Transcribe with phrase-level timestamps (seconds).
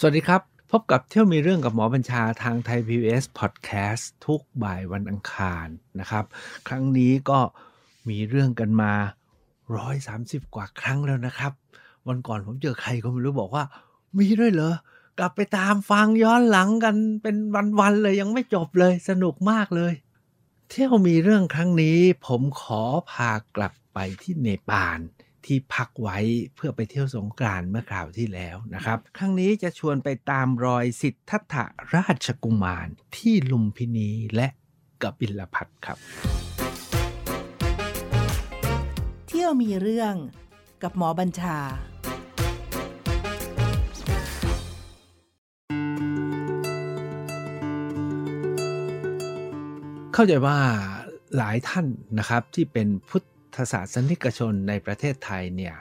[0.00, 5.66] สวัสดีครับ พบกับเที่ยวมีเรื่องกับหมอบัญชาทางไทย PBS Podcast ทุกบ่ายวันอังคาร
[6.00, 6.24] นะครับ
[6.68, 7.40] ครั้งนี้ก็
[8.08, 8.92] มีเรื่องกันมา
[9.74, 11.52] 130 กว่าครั้งแล้วนะครับ
[12.08, 13.64] วันก่อนผมเจอใครก็ไม่รู้บอกว่า
[14.18, 14.74] มีด้วยเหรอ
[15.18, 17.36] กลับไปตามฟังย้อนหลังกันเป็น
[17.80, 19.92] วันๆเลยยังไม่จบเลยสนุกมากเลย
[20.70, 24.98] เที่ยวมีเรื่องครั้งนี้ ผมขอพากลับไปที่เนปาล
[25.46, 26.18] ที่พักไว้
[26.54, 31.56] เพื่อไปเที่ยวสงกรานต์เมื่อคราวที่แล้วนะครับ ครั้งนี้จะชวนไปตามรอยสิทธัตถ
[31.94, 34.48] ราชกุมารที่ลุมพินีและ
[35.02, 35.98] กบิลพัทครับ
[39.28, 40.14] เที่ยวมีเรื่อง
[40.82, 41.58] กับหมอบัญชา
[50.14, 50.58] เข้าใจว่า
[51.36, 51.86] หลายท่าน
[52.18, 53.22] นะครับที่เป็นพุท
[53.56, 55.74] ธศาสนิกชนในประเทศไทยเนี่ย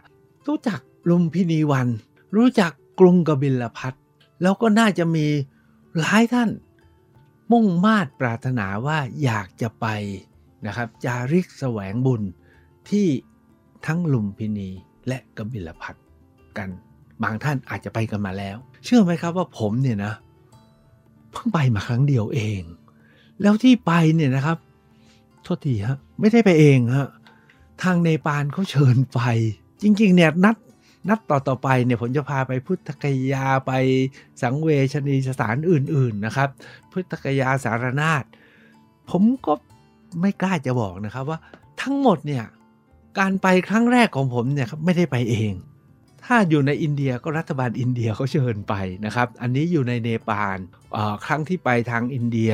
[0.48, 0.80] รู้จัก
[1.10, 1.88] ลุมพินีวัน
[2.36, 3.94] รู้จักกรุงกบิลพัท
[4.42, 5.28] แล้วก็น่าจะมี
[6.00, 6.50] หลายท่าน
[7.52, 9.88] มุ่งมาดปรารถนาว่าอยากจะไป
[10.68, 12.22] นะครับจาริกแสวงบุญ
[12.90, 13.08] ที่
[13.86, 14.70] ทั้งลุมพินี
[15.08, 15.96] และกบิลพัท
[16.58, 16.70] กัน
[17.24, 20.14] บางท่านอาจจะไปกันมาแล้ว เชื่อไหมครับว่าผมเนี่ยนะ
[21.32, 22.62] เพิ่งไปมาครั้งเดียวเอง
[23.42, 24.58] แล้วที่ไปเนี่ยนะครับ
[25.44, 27.08] โทษทีฮะไม่ได้ไปเองฮะ
[27.84, 29.20] ทางเนปาลเขาเชิญไป
[29.82, 30.56] จริงๆเนี่ยนัด
[31.10, 33.72] นัดต่อต่อไปเนี่ยผมจะพาไปพุทธกยาไป
[34.42, 36.50] สังเวชนีสถานอื่น ๆนะครับ
[36.92, 38.24] พุทธกยาสารนาฏ
[39.10, 39.54] ผมก็
[40.22, 41.40] ไม่กล้าจะบอกนะครับว่า
[41.82, 42.46] ทั้งหมดเนี่ย
[43.20, 45.54] การไปครั้งแรกของผมเนี่ยครับไม่ได้ไปเอง
[46.26, 48.74] ถ้าอยู่ในอินเดียก็รัฐบาลอินเดียเขาเชิญไป
[49.06, 50.58] นะครับ อันนี้อยู่ในเนปาล
[51.26, 52.52] ครั้งที่ไปทางอินเดีย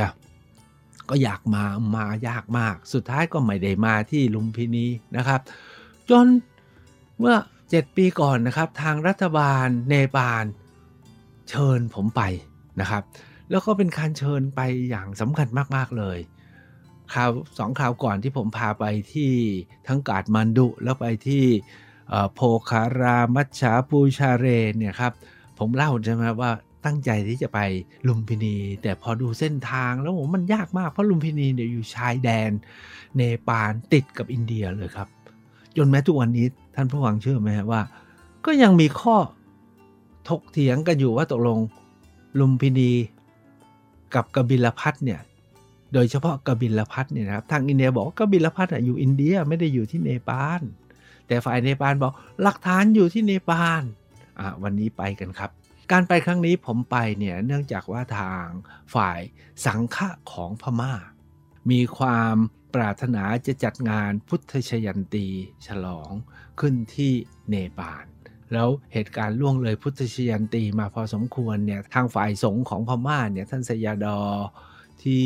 [1.09, 1.63] ก็อยากมา
[1.95, 4.85] มายากมาก สุดท้ายก็ไม่ได้มาที่ลุมพินี
[5.17, 5.41] นะครับ
[6.09, 6.25] จน
[7.19, 7.35] เมื่อ
[7.67, 10.45] 7 ปีก่อนนะครับ ทางรัฐบาลเนปาล
[11.49, 12.22] เชิญผมไป
[12.81, 13.03] นะครับ
[13.49, 16.17] แล้วก็เป็นการเชิญไปอย่างสำคัญมาก ๆ เลย
[17.13, 19.31] คราวสองคราวก่อนที่ผมพาไปที่
[19.88, 21.45] ทั้งกาดมันดุแล้วไปที่
[22.33, 22.39] โพ
[22.69, 24.45] คารามัชชาปูชาเร
[24.78, 25.13] เนี่ยครับ
[25.59, 26.51] ผมเล่าใช่ไหมว่า
[26.86, 27.59] ตั้งใจที่จะไป
[28.08, 32.52] ลุมพินี แต่พอดูเส้นทางแล้วผมมันยากมากเพราะลุมพินีเนี่ยอยู่ชายแดน
[33.16, 35.08] เนปาลติดกับอินเดียเลยครับ
[35.78, 37.81] จนแม้ทุกวันนี้ท่านผู้ฟังเชื่อไหมว่า
[38.46, 39.16] ก็ยังมีข้อ
[40.30, 41.59] ถกเถียงกันอยู่ว่าตกลง
[42.40, 42.92] ลุมพินี
[44.16, 45.19] กับกบิลพัสดุ์เนี่ย
[45.94, 50.62] โดยเฉพาะกบิลพัสดุ์เนี่ยนะครับทางอินเดียบอกกบิลพัสดุ์อยู่อินเดียไม่ได้อยู่ที่เนปาล
[51.28, 53.84] แต่ฝ่ายเนปาลบอกหลักฐานอยู่ที่เนปาล
[54.63, 55.52] วันนี้ไปกันครับ
[55.91, 58.46] การไปครั้งนี้ผมไปเนี่ยเนื่องจากว่าทาง
[58.96, 59.19] ฝ่าย
[59.66, 60.94] สังฆะของพมา่า
[61.72, 62.35] มีความ
[62.75, 65.28] ปรารถนาจะจัดงานพุทธชยันตี
[65.68, 66.12] ฉลอง
[66.59, 67.13] ขึ้นที่
[67.50, 68.06] เนปาล
[68.53, 74.19] แล้วเหตุการณ์ล่วงเลยพุทธชยันตีมาพอสมควรเนี่ยทางฝ่ายสงฆ์ของพม่าเนี่ยท่านสยาดอ
[75.03, 75.24] ที่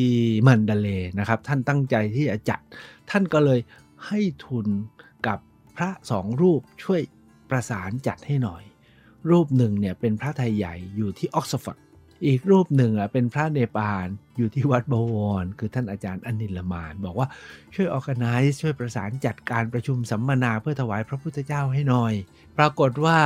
[0.47, 0.89] มันดาเล
[1.19, 2.61] นะครับ ท่านตั้งใจที่จะจัด
[3.09, 3.59] ท่านก็เลย
[4.07, 4.67] ให้ทุน
[5.27, 5.39] กับ
[5.75, 7.01] พระสองรูปช่วย
[7.49, 8.63] ประสานจัดให้หน่อย
[9.29, 11.77] รูปหนึ่งเนี่ยเป็นพระไทยใหญ่อยู่ที่ออกซฟอร์ด
[12.27, 17.27] อีกรูปหนึ่งอะเป็นพระเนปาลอยู่ที่วัดบวร คือท่านอาจารย์อนิลมาน บอกว่า
[17.75, 22.13] ช่วย organize ช่วยประสานจัดการประชุมสัมมนาเพื่อถวายพระพุทธเจ้าให้หน่อย
[22.57, 23.19] ปรากฏว่า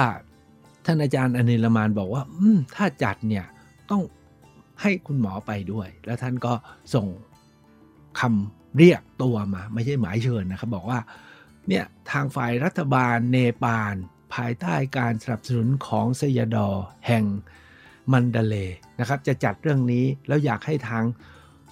[0.86, 2.24] ท่านอาจารย์อนิลมานบอกว่า
[2.76, 3.46] ถ้าจัดเนี่ย
[3.92, 4.02] ต้อง
[4.82, 6.54] ให้คุณหมอไปด้วย แล้วท่านก็
[6.94, 7.08] ส่ง
[8.20, 11.00] คำเรียกตัวมา ไม่ใช่หมายเชิญนะครับ บอกว่า
[11.68, 13.96] เนี่ยทางฝ่ายรัฐบาลเนปาล
[14.36, 16.68] ภายใต้การสนับสนุนของสยดอ
[17.08, 17.26] แห่ง
[18.12, 18.56] มันเดเล
[19.00, 21.04] นะครับจะจัดเรื่องนี้แล้วอยากให้ทาง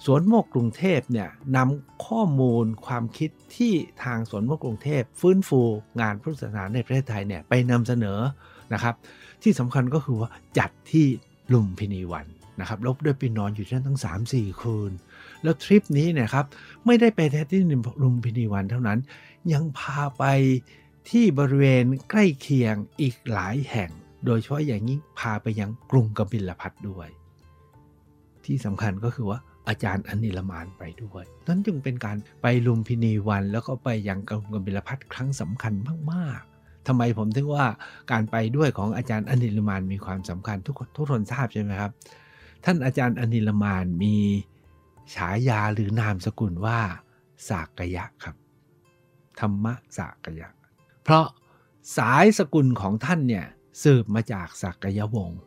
[0.04, 3.72] สวนโมกกรุงเทพเนี่ยนำข้อมูลความคิดที่
[4.04, 5.60] ทางสวนโมกกรุงเทพ ฟื้นฟู
[6.00, 8.18] งานพุทธศาสนาในประเทศไทยเนี่ยไปนำเสนอ
[8.72, 8.94] นะครับ
[9.42, 11.06] ที่สำคัญก็คือว่าจัดที่
[11.52, 12.26] ลุมพินีวัน
[12.60, 14.92] นะครับลบด้วยไปนอนอยู่ที่นั่นทั้ง 3-4 คืน
[15.42, 16.46] แล้วทริปนี้เนี่ยครับ
[16.86, 17.60] ไม่ได้ไปแค่ที่
[18.02, 18.98] ลุมพินีวันเท่านั้น
[19.52, 20.24] ยังพาไป
[21.08, 23.90] ที่บริเวณใกล้เคียงอีกหลายแห่ง
[24.26, 27.08] โดยเฉพาะอย่างยิ่งพาไปยังกรุงกบิลพัทด้วย
[28.44, 29.38] ที่สำคัญก็คือว่า
[29.68, 35.74] อาจารย์อนิลมานไปด้วยนั้นจึงเป็นการไปลุมพินีวัน แล้วก็ไปยังกรุงกบิลพัทครั้งสำคัญ
[36.12, 37.66] มากๆทำไมผมถึงว่า
[38.12, 41.92] การไปด้วยของอาจารย์อนิลมานมีความสำคัญทุกทุกคนทราบใช่ไหมครับ
[42.64, 44.14] ท่านอาจารย์อนิลมานมี
[45.14, 46.78] ฉายาหรือนามสกุลว่า
[47.48, 48.36] สากยะครับ
[49.40, 50.48] ธรรมะสากยะ
[51.08, 51.28] เพราะ
[51.96, 53.46] สายสกุลของท่านเนี่ย
[53.82, 55.40] สืบมาจากสากยวงศ์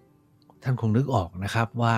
[0.64, 1.96] ท่านคงนึกออกนะครับว่า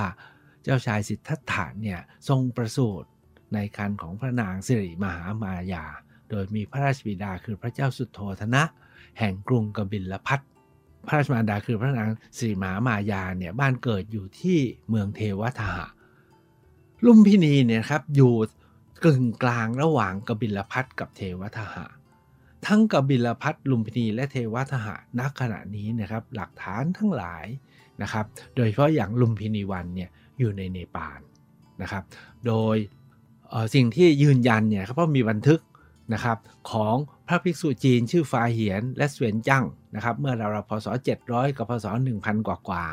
[0.63, 3.09] เจ้าชายสิทธัตถะเนี่ยทรงประสูติ
[3.53, 5.85] ในคันของพระนางสิริมหามายา
[6.29, 8.63] โดยมีพระราชบิดาคือพระเจ้าสุโธธนะ
[9.19, 10.39] แห่งกรุงกบิลพัท
[11.07, 14.59] พระราชมารดาคือพระนางสิริมหามายาเนี่ยบ้านเกิดอยู่ที่
[14.89, 15.85] เมืองเทวทหะ
[17.05, 18.33] ลุมพินีเนี่ยครับอยู่
[19.05, 21.85] กึ่งกลางระหว่างกบิลพัทกับเทวทหะ
[22.67, 27.45] ทั้งกบิลพัทลุมพินีและเทวทหะณขณะนี้นะครับหลักฐานทั้งหลาย
[28.01, 28.25] นะครับ
[28.55, 31.19] โดยเฉพาะอย่างลุมพินีวันเนี่ยอยู่ในเนปาล
[31.81, 32.03] นะครับ
[32.47, 32.77] โดย
[33.75, 35.61] สิ่งที่ยืนยันเนี่ยครับเพราะมีบันทึก
[36.13, 36.37] นะครับ
[36.71, 36.95] ของ
[37.27, 40.87] พระภิกษุจีนชื่อฟาเหียนและเสวียนจั่งนะครับเมื่อราวๆพศ
[41.23, 41.85] 700 กับพศ
[42.17, 42.85] 1000 กว่ากว่า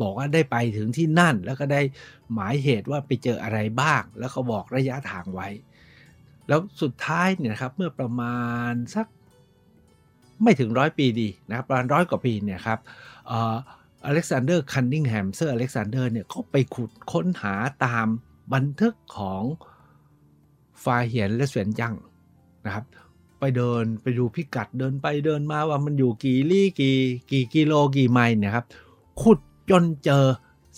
[0.00, 1.82] บอกว่าได้ไปถึงที่นั่นแล้วก็ได้
[2.32, 5.48] หมายเหตุว่าไปเจออะไรบ้าง แล้วก็บอกระยะทางไว้
[6.48, 8.38] แล้วสุดท้ายเนี่ยครับเมื่อประมา
[8.70, 9.06] ณสัก
[10.42, 12.78] ไม่ถึงร้อยปีดีนะครับประมาณร้อยกว่าปีเนี่ยครับ
[13.32, 13.34] อ
[14.14, 17.54] เล็กซานเดอร์คันนิงแฮมเซอร์อเล็กซานเดอร์เนี่ยเขาไปขุดค้นหา
[17.84, 18.06] ตาม
[18.54, 19.42] บันทึกของ
[20.82, 21.94] ฟาเหียนและเสวียนจัง
[22.66, 22.84] นะครับ
[23.38, 26.98] ไปเดินไปดูพิกัดเดินไปเดินมาว่ามันอยู่กี่ลี่กี่
[27.30, 28.66] กี่กิโลกี่ไมล์เนี่ยครับ
[29.22, 29.38] ขุด
[29.70, 30.24] จนเจอ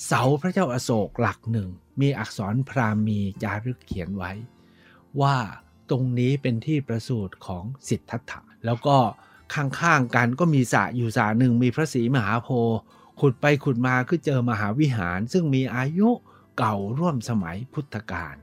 [0.07, 1.69] เสาพระเจ้าอโศกหลักหนึ่ง
[2.01, 4.33] มีอักษรพราหมีจารึกเขียนไว้
[5.23, 5.37] ว่า
[5.91, 8.97] ตรงนี้เป็นที่ประสูติของสิทธัตถะ แล้วก็
[9.55, 12.79] ข้างๆกันก็มีสระอยู่สระหนึ่งมีพระศรีมหาโพธิ์
[13.21, 16.09] ขุดไปขุดมาคือเจอมหาวิหาร ซึ่งมีอายุ
[16.59, 18.35] เก่าร่วมสมัยพุทธกาล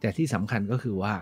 [0.00, 1.14] แต่ที่สำคัญก็คือว่า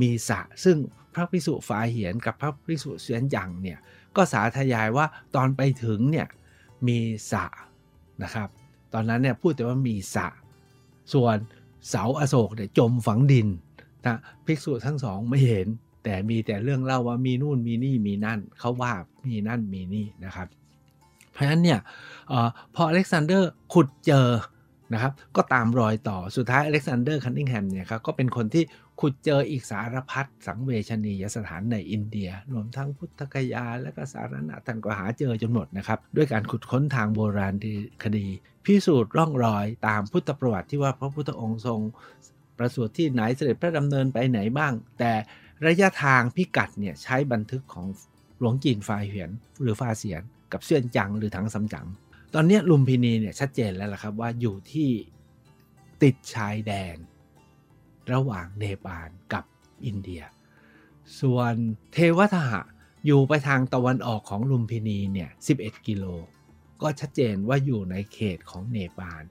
[0.00, 0.76] มีสระซึ่ง
[1.14, 3.78] พระภิกษุฝาเหียนกับพระภิกษุเสียนยังเนี่ย
[4.16, 6.26] ก็สาธยายว่าตอนไปถึงเนี่ย
[6.88, 6.98] มี
[7.30, 7.44] สระ
[8.22, 8.48] นะครับ
[8.92, 10.26] ตอนนั้นเนี่ยพูดแต่ว่ามีสระ
[11.12, 11.36] ส่วน
[11.88, 13.48] เสาอโศกเนี่ยจมฝังดิน
[14.06, 14.16] นะ
[14.46, 15.66] ภิกษุทั้งสองไม่เห็น
[16.04, 18.92] แต่มีแต่เรื่องเล่าว่ามีนู่นมีนี่มีนั่นเขาว่า
[19.26, 20.48] มีนั่นมีนี่นะครับ
[21.32, 21.78] เพราะฉะนั้นเนี่ย
[22.32, 22.34] อ
[22.74, 24.28] พออเล็กซานเดอร์ขุดเจอ
[24.92, 28.64] นะครับ ก็ตามรอยต่อสุดท้ายอเล็กซานเดอร์คันนิงแฮมเนี่ยครับก็เป็นคนที่
[29.00, 37.54] ขุดเจออีกสารพัดสังเวชนียสถานในอินเดีย รวมทั้งพุทธกยา และก็สารนาถท่านก็หาเจอจนหมดนะครับ ด้วยการขุดค้นทางโบราณ
[38.04, 38.26] คดี
[38.64, 41.80] พิสูจน์ร่องรอยตามพุทธประวัติที่ว่าพระพุทธองค์ทรง
[42.58, 45.12] ประสูติที่ไหนเสด็จพระดำเนินไปไหนบ้าง แต่
[45.66, 47.86] ระยะทางพิกัดเนี่ยใช้บันทึกของ
[48.40, 49.30] หลวงจีนฟาเหียน
[49.62, 50.22] หรือฟาเสียน
[50.52, 51.86] กับเซียนจังหรือถังสำจัง
[52.34, 54.90] ตอนนี้ลุมพินีเนี่ยชัดเจนแล้วล่ะครับว่าอยู่ที่
[56.02, 56.96] ติดชายแดน
[58.12, 59.44] ระหว่างเนปาลกับ
[59.86, 60.22] อินเดีย
[61.20, 61.54] ส่วน
[61.92, 62.60] เทวทหะ
[63.06, 66.04] อยู่ไปทางตะวันออกของลุมพินีเนี่ย11 กิโล
[66.82, 69.22] ก็ชัดเจนว่าอยู่ในเขตของเนปาล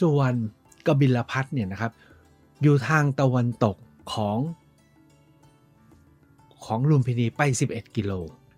[0.00, 0.32] ส่วน
[0.86, 1.92] กบิลพัทเนี่ยนะครับ
[2.62, 3.76] อยู่ทางตะวันตก
[4.12, 4.38] ของ
[6.64, 8.12] ของลุมพินีไป 11 กิโล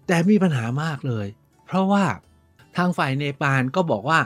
[0.07, 1.27] แต่มีปัญหามากเลย
[1.67, 2.05] เพราะว่า
[2.77, 4.21] ทางฝ่ายเนปาลก็บอกว่า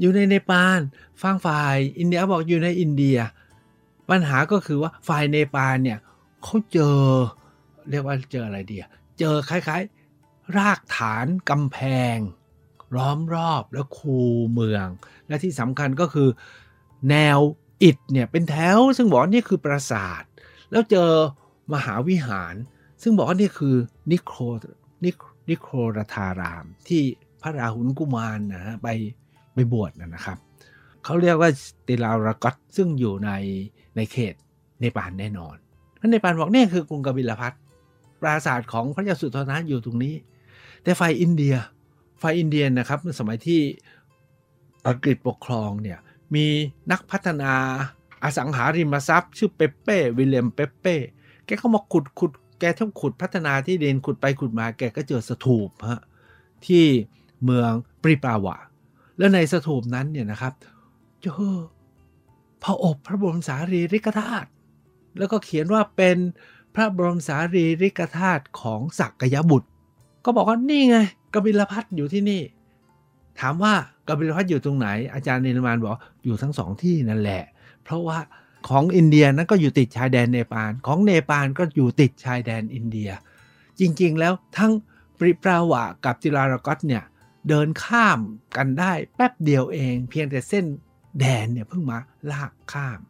[0.00, 0.78] อยู่ในเนปาล
[1.22, 3.18] ฝั่งฝ่ายอินเดียบอกอยู่ในอินเดีย
[4.10, 5.98] ปัญหาก็คือว่าฝ่ายเนปาลเนี่ย
[6.42, 7.00] เขาเจอ
[7.90, 8.84] เรียกว่าเจออะไรเดีย
[9.18, 11.78] เจอคล้ายๆ รากฐานกำแพ
[12.14, 12.16] ง
[12.96, 14.18] ล้อมรอบแล้วคู
[14.52, 14.86] เมือง
[15.28, 16.28] และที่สำคัญก็คือ
[17.10, 17.38] แนว
[17.82, 20.22] อิฐเนี่ยเป็นแถวซึ่งบอกว่านี่คือปราสาท
[20.70, 21.10] แล้วเจอ
[21.74, 22.54] มหาวิหาร
[23.02, 23.76] ซึ่งบอกว่านี่คือ
[24.10, 24.40] นิโคร
[25.04, 27.02] นิโครรธาราม ที่
[27.42, 28.88] พระราหุลกุมารนนะฮะไป
[29.54, 30.38] ไปบวชนะครับ
[31.04, 31.50] เขาเรียกว่า
[31.88, 33.30] ติลารากอตซึ่งอยู่ใน
[33.96, 34.34] ในเขต
[34.80, 35.56] เนปาลแน่นอน
[36.00, 37.52] ท่านเนปาลบอกนี่คือกรุงกบิลพัท
[38.20, 40.14] ปราสาทของพระยาสุโธนะอยู่ตรงนี้
[40.82, 41.54] แต่ฝ่ายอินเดีย
[42.22, 43.60] ฝ่ายอินเดียนะครับสมัยที่
[44.88, 45.98] อังกฤษปกครองเนี่ย
[46.34, 46.46] มี
[46.90, 47.52] นักพัฒนา
[48.24, 50.96] อสังหาริมทรัพย์ ชื่อเปเป้วิลเลียมเปเป้
[51.46, 56.02] แกก็มาขุดขุดแกทั้งขุดพัฒนาที่เดนขุดไปขุดมาแกก็เจอสถูปฮะ
[56.66, 56.84] ที่
[57.44, 57.72] เมือง
[58.02, 58.56] ปริปาวะ
[59.18, 60.52] แล้วในสถูปนั้นเนี่ยนะครับ
[61.20, 61.56] เจอ
[62.62, 64.48] พระอบพระบรมสารีริกธาตุ
[65.18, 66.16] แล้วก็เขียนว่าเป็น
[66.74, 69.68] พระบรมสารีริกธาตุของศักยบุตร
[70.24, 70.98] ก็บอกว่านี่ไง
[71.34, 72.42] กบิลพัทอยู่ที่นี่
[73.40, 73.74] ถามว่า
[74.10, 77.44] กบิลพัทอยู่ตรงไหนอาจารย์เนรมานบอกอยู่ทั้งสองที่นั่นแหละ
[77.84, 78.18] เพราะว่า
[78.68, 83.10] ของอินเดียนั้นก็อยู่ติดชายแดนเนปาลของเนปาลก็อยู่ติดชายแดนอินเดีย
[83.80, 84.72] จริงๆ แล้วทั้ง
[85.18, 87.04] ปริปราวะกับจิรารกอตเนี่ย
[87.48, 88.18] เดินข้าม
[88.56, 90.64] กันได้แป๊บเดียวเอง เพียงแต่เส้น
[91.20, 91.98] แดนเนี่ยเพิ่งมา
[92.30, 93.00] ลากข้าม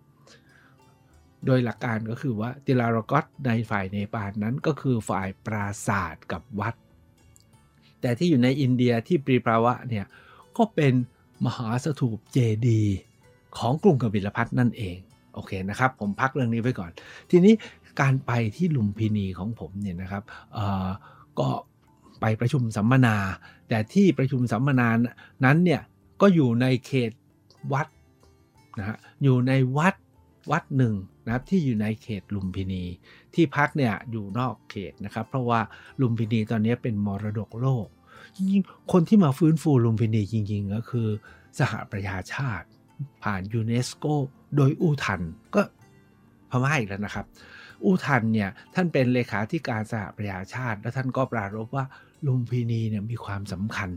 [1.47, 6.75] โดยหลักการก็คือว่าติลารกอตในฝ่ายเนปาลนั้นก็คือฝ่ายปราศาสตร์กับวัด
[8.01, 10.07] แต่ที่อยู่ในอินเดียที่ปรีปราวะเนี่ย
[10.59, 10.95] ก็เป็น
[11.47, 12.83] มหาสถูปเจดี
[13.59, 14.97] ของกรุงกบิลพัทนั่นเอง
[15.35, 16.91] โอเคนะครับ ผมพักเรื่องนี้ไว้ก่อน
[17.31, 17.55] ทีนี้
[18.01, 20.23] การไปที่ลุมพินีของผมเนี่ยนะครับ
[21.39, 21.49] ก็
[22.21, 23.17] ไปประชุมสัมมนา
[23.69, 24.89] แต่ที่ประชุมสัมมนา
[25.45, 25.83] นั้นเนี่ย
[26.21, 27.13] ก็อยู่ในเขต
[27.73, 27.87] วัด
[28.79, 29.95] นะฮะอยู่ในวัด
[30.51, 32.83] วัดหนึ่งนะครับที่อยู่ในเขตลุมพินี
[33.35, 35.61] ที่พักเนี่ยอยู่นอกเขตนะครับ เพราะว่า
[36.01, 37.87] ลุมพินีตอนนี้เป็นมรดกโลก
[38.37, 41.09] จริงๆ คนที่มาฟื้นฟูลุมพินีจริง ๆ ก็คือ
[41.59, 42.67] สหประชาชาติ
[43.23, 44.05] ผ่านยูเนสโก
[44.57, 45.21] โดยอูทัน
[45.55, 45.61] ก็
[46.51, 47.27] พม่าอีกแล้วนะครับ
[47.85, 51.85] อูทันเนี่ยท่านเป็นเลขาธิการสหประชาชาติ และท่านก็ปรารภว่า
[52.27, 53.91] ลุมพินีเนี่ยมีความสำคัญ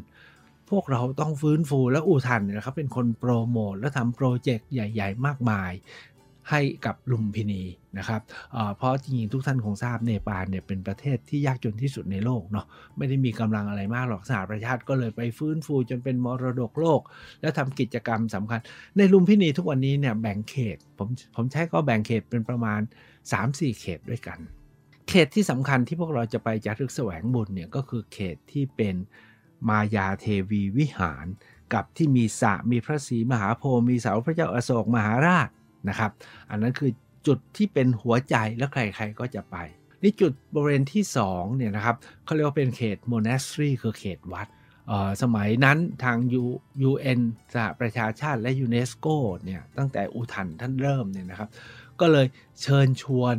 [0.70, 5.72] พวกเราต้องฟื้นฟูและอูทันเนี่ยนะครับเป็นคนโปรโมทและทำโปรเจกต์ใหญ่ ๆ มากมาย
[6.50, 7.62] ให้กับลุมพินี
[7.98, 8.22] นะครับ
[8.78, 12.66] เพราะจริงๆทุกท่านคงทราบเนปาลเนี่ยเป็นประเทศที่ยากจนที่สุดในโลกเนาะ
[12.98, 17.02] ไม่ได้มีกำลังอะไรมากหรอกสหประชาชาติก็เลยไปฟื้นฟูจนเป็นมรดกโลก
[17.42, 18.60] แล้วทำกิจกรรมสำคัญ
[18.98, 22.82] ในลุมพินีทุกวันนี้เนี่ยแบ่งเขตผมผมใช้ก็แบ่งเขตเป็นประมาณ
[23.30, 24.40] 3-4 เขตด้วยกัน
[25.10, 28.96] เขตที่สำคัญที่พวกเราจะไปจารึกแสวงบุญเนี่ยก็คือเขตที่เป็น
[29.70, 31.26] มายาเทวีวิหาร
[31.74, 35.50] กับที่มีสระมีพระศรีมหาโพธิ์มีเสาพระเจ้าอโศกมหาราช
[35.90, 36.12] นะครับ
[36.50, 36.92] อันนั้นคือ
[37.28, 39.58] จุดที่เป็นหัวใจแล้วใครๆก็จะไป
[40.04, 44.48] นี่จุดบริเวณที่2เนี่ยนะครับเขาเรียกว่าเป็นเขตโมนาสทรีคือเขตวัด
[45.22, 46.18] สมัยนั้นทาง
[46.90, 47.20] UN
[47.54, 49.08] สหประชาชาติและยูเนสโก
[49.44, 51.50] เนี่ยตั้งแต่อุทันท่านเริ่มเนี่ยนะครับ
[52.00, 52.28] ก็เลย
[52.62, 53.36] เชิญชวน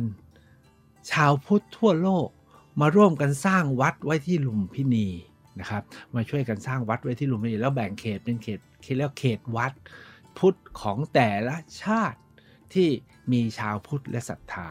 [1.11, 2.27] ชาวพุทธทั่วโลก
[2.81, 5.07] มาร่วมกันสร้างวัดไว้ที่ลุมพินี
[5.59, 5.83] นะครับ
[6.15, 8.59] มาช่วยกันสร้างวัดไว้ที่ลุมพินีแล้วแบ่งเขตเป็นเขต
[8.97, 9.73] เรียกเขตวัด
[10.37, 12.19] พุทธของแต่ละชาติ
[12.73, 12.89] ที่
[13.31, 14.69] มีชาวพุทธและศรัทธา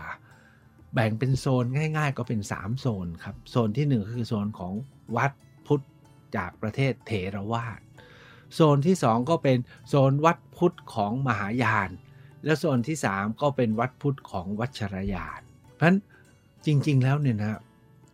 [0.94, 4.72] แบ่งเป็นโซนง่าย ๆ ก็เป็น 3 โซนครับ โซนที่1คือโซนของ
[5.16, 5.32] วัด
[5.66, 5.84] พุทธ
[6.36, 7.80] จากประเทศเถรวาท
[8.54, 9.58] โซนที่ 2 ก็เป็น
[9.88, 11.90] โซนวัดพุทธของมหายาน
[12.44, 15.40] และโซนที่ 3 ก็เป็นวัดพุทธของวัชรยาน
[15.74, 15.96] เพราะฉะนั้น
[16.66, 17.60] จริง ๆ แล้วเนี่ยนะ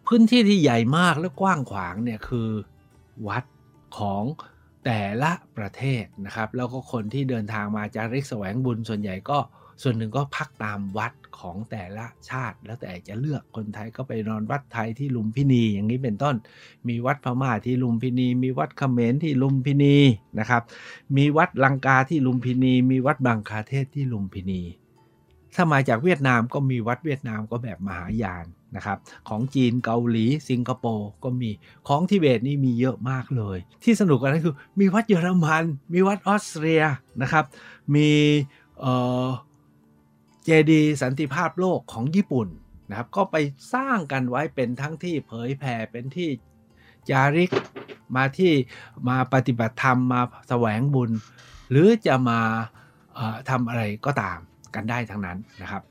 [0.07, 2.49] พื้นที่ที่ใหญ่มากและกว้างขวางเนี่ยคือ
[3.29, 3.45] วัด
[3.99, 4.25] ของ
[4.85, 9.39] แต่ละประเทศนะครับ แล้วก็คนที่เดินทางมาจาริกแสวงบุญส่วนใหญ่ก็
[9.83, 16.37] ส่วนหนึ่งก็พักตามวัดของแต่ละชาติ แล้วแต่จะเลือกคนไทยก็ไปนอนวัดไทยที่ลุมพินีอย่างนี้เป็นต้น
[16.89, 19.97] มีวัดพม่าที่ลุมพินี มีวัดเขมรที่ลุมพินี
[20.39, 20.63] นะครับ
[21.17, 24.63] มีวัดลังกาที่ลุมพินี มีวัดบางคาเทศที่ลุมพินี
[25.55, 28.47] ถ้ามาจากเวียดนามก็มีวัดเวียดนามก็แบบมหายาน
[28.77, 31.51] นะครับของจีนเกาหลีสิงคโปร์ก็มี
[31.89, 36.83] ของทิเบตนี่มีเยอะมากเลย ที่สนุกกันก็คือมีวัดเยอรมัน มีวัดออสเตรีย
[37.23, 37.45] นะครับ
[37.95, 38.09] มี
[38.81, 38.95] เอ่
[39.25, 39.27] อ
[40.53, 42.49] เจดีสันติภาพโลกของญี่ปุ่น
[42.91, 43.37] นะครับก็ไป
[43.75, 46.29] สร้างกันไว้เป็นทั้งที่เผยแผ่เป็นที่
[47.11, 47.51] จาริก
[48.17, 48.53] มาที่
[49.09, 51.11] มาปฏิบัติธรรมมาแสวงบุญ
[51.71, 52.41] หรือจะมา
[53.51, 54.39] ทำอะไรก็ตาม
[54.75, 55.83] กันได้ทั้งนั้นนะครับ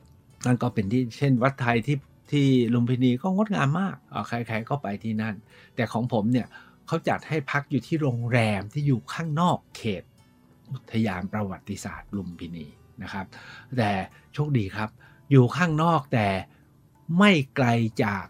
[0.46, 1.98] นั่นก็เป็นที่เช่นวัดไทยที่
[2.32, 3.96] ที่ลุมพินีก็งดงามมาก
[4.28, 5.36] ใครๆก็ไปที่นั่น
[5.76, 6.48] แต่ของผมเนี่ย
[6.88, 10.04] เขาจัดให้พักอยู่ที่โรงแรมที่อยู่ข้างนอกเขต
[10.72, 12.68] อุทยานประวัติศาสตร์ลุมพินี
[13.04, 13.26] นะครับ
[13.78, 13.92] แต่
[14.34, 14.90] โชคดีครับ
[15.32, 16.28] อยู่ข้างนอกแต่
[17.18, 17.68] ไม่ไกล
[18.04, 18.26] จาก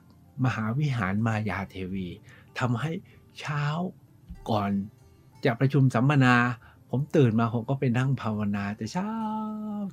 [0.45, 2.07] มหาวิหารมายาเทวี
[2.59, 2.91] ทำให้
[3.39, 3.63] เช้า
[4.49, 4.71] ก่อน
[5.45, 6.35] จะประชุมสัมมนา
[6.89, 9.11] ผมตื่นมาผมก็ไปนั่งภาวนา แต่เช้า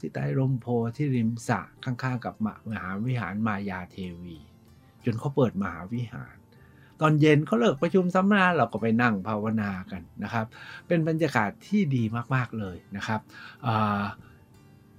[0.00, 0.66] ที่ใต้ร่มโพ
[0.96, 2.34] ที่ริมสระข้างๆ กับ
[2.70, 4.36] มหาวิหารมายาเทวี
[5.04, 6.36] จนเขาเปิดมหาวิหาร
[7.00, 10.46] ตอนเย็นเขาเลิกประชุมสัมมนาเราก็ไปนั่งภาวนากันนะครับ
[10.86, 12.02] เป็นบรรยากาศที่ดี
[12.34, 13.20] มากๆเลยนะครับ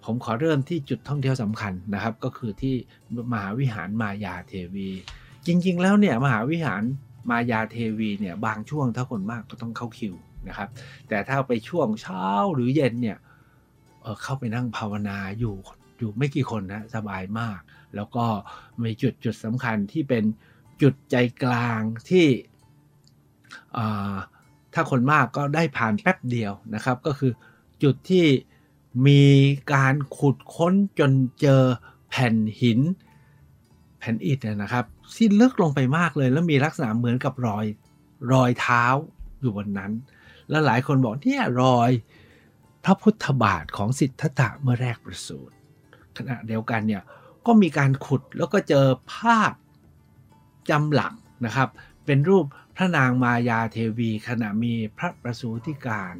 [0.09, 2.75] ผมขอเริ่มที่จุดท่องเที่ยวสำคัญนะครับ ก็คือที่
[3.33, 4.89] มหาวิหารมายาเทวี
[5.47, 6.83] จริง ๆ แล้วเนี่ยมหาวิหาร
[7.29, 10.13] มายาเทวีเนี่ยบางช่วงถ้าคนมากก็ต้องเข้าคิว
[10.47, 10.69] นะครับ
[11.07, 13.17] แต่ถ้าไปช่วงเช้าหรือเย็นเนี่ย
[14.01, 15.55] เเข้าไปนั่งภาวนาอยู่
[15.97, 17.59] อยู่ไม่กี่คนนะสบายมาก
[17.95, 18.25] แล้วก็
[18.83, 20.23] มีจุดจุดสำคัญที่เป็น
[20.81, 22.27] จุดใจกลางที่
[24.73, 27.31] ถ้าคนมากก็ได้ผ่านแป๊บเดียวนะครับ ก็คือ
[27.83, 28.25] จุดที่
[29.05, 29.23] มี
[29.73, 31.11] การขุดค้นจน
[31.41, 31.63] เจอ
[32.09, 32.79] แผ่นหิน
[33.99, 34.85] แผ่นอิฐนะครับ
[35.15, 37.65] ที่ลึกลงไปมากเลย แล้วมีลักษณะเหมือนกับรอย
[38.33, 38.83] รอยเท้า
[39.39, 39.91] อยู่บนนั้น
[40.49, 41.91] แล้วหลายคนบอกเนี่ยรอย
[42.83, 45.55] พระพุทธบาทของสิทธัตถะเมื่อแรกประสูติ
[46.17, 47.03] ขณะเดียวกันเนี่ย
[47.45, 49.51] ก็มีการขุดแล้วก็เจอภาพ
[50.69, 51.13] จำหลัก
[51.45, 51.69] นะครับ
[52.05, 56.13] เป็นรูปพระนางมายาเทวีขณะมีพระประสูติการ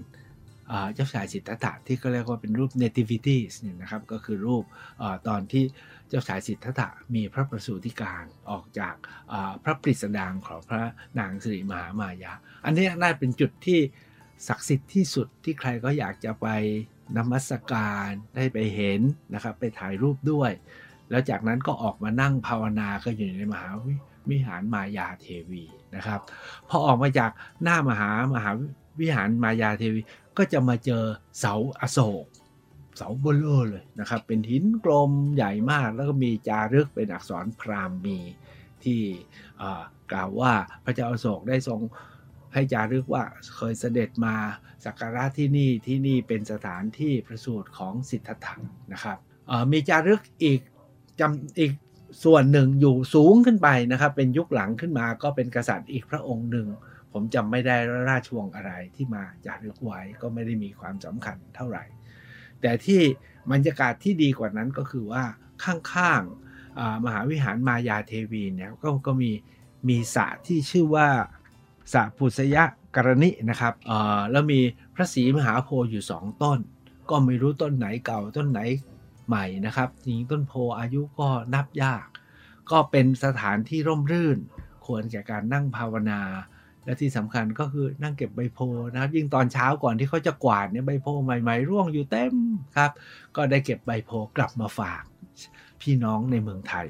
[0.94, 4.64] เจ้าชายสิทธัตถะที่ก็เรียกว่าเป็นรูป nativities เนี่ยนะครับก็คือรูป
[5.02, 5.64] อตอนที่
[6.10, 8.96] เจ้าชายสิทธัตถะมีพระประสูติการออกจาก
[9.64, 10.84] พระปริสดางของพระ
[11.20, 12.34] นางสิริมหามายา
[12.66, 13.80] อันนี้น่าเป็นจุดที่
[14.48, 16.48] ศักดิ์สิทธิ์ที่สุดที่ใครก็อยากจะไป
[17.18, 19.02] นมัสการได้ไปเห็น
[19.34, 20.52] นะครับไปถ่ายรูปด้วย
[21.10, 23.70] แล้วจากนั้นก็ออกมานั่งภาวนาก็อยู่ในมหา
[24.30, 25.64] วิหารมายาเทวี
[25.96, 26.22] นะครับ
[26.70, 27.32] พอออกมาจาก
[27.64, 28.52] หน้ามหามหา
[29.00, 30.02] วิหารมายาเทวี
[30.38, 31.04] ก็จะมาเจอ
[31.40, 32.26] เสาอโศก
[32.98, 38.18] เสาเบลอเลยนะครับ เป็นหินกลมใหญ่มากแล้วก็มีจารึกเป็นอักษรพราหมณ์มี
[38.84, 39.02] ที่
[40.12, 40.54] กล่าวว่า
[40.86, 41.80] พระเจ้าอโศกได้ทรง
[42.54, 43.24] ให้จารึกว่า
[43.56, 44.36] เคยเสด็จมา
[44.86, 48.56] สักการะที่นี่ที่นี่เป็นสถานที่ประสูติของสิทธัตถะ
[48.94, 49.18] นะครับ
[49.72, 50.60] มีจารึกอีก
[51.20, 51.72] จำอีก
[52.24, 56.68] ส่วนหนึ่งอยู่สูงขึ้นไปนะครับ เป็นยุคหลังขึ้นมาก็เป็นกษัตริย์อีกพระองค์หนึ่ง
[57.20, 57.76] ผมจำไม่ได้
[58.10, 61.84] ราชวงศ์อะไรที่มาจารึกไว้ก็ไม่ได้มีความสำคัญเท่าไหร่
[62.62, 63.02] แต่ที่
[63.52, 65.24] บรรยากาศที่ดีกว่านั้นก็คือว่า
[65.64, 69.32] ข้างๆมหาวิหารมายาเทวีเนี่ยก็ก็มี
[69.90, 71.08] มีสระที่ชื่อว่า
[71.94, 72.58] สระปุษย
[72.96, 73.74] กรณินะครับ
[74.32, 74.60] แล้วมี
[74.96, 76.60] พระศรีมหาโพธิ์อยู่สองต้น
[77.10, 78.60] ก็ไม่รู้ต้นไหนเก่าต้นไหน
[79.28, 82.06] ใหม่นะครับจริงต้นโพอายุก็นับยาก
[82.72, 84.38] ก็เป็นสถานที่ร่มรื่น
[84.86, 86.22] ควรแก่การนั่งภาวนา
[86.88, 88.60] และที่สำคัญก็คือนั่งเก็บใบโพ
[88.92, 92.34] นะครับ ยิ่งตอนเช้าก่อนที่เขาจะกวาดเนี่ยใบโพใหม่ๆ ร่วงอยู่เต็ม
[92.78, 92.92] ครับ
[93.36, 95.04] ก็ได้เก็บใบโพกลับมาฝาก
[95.82, 96.88] พี่น้องในเมืองไทย